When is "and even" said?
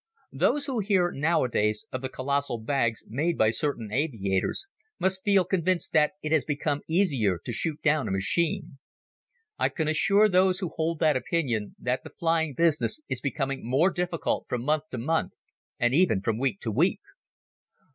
15.77-16.21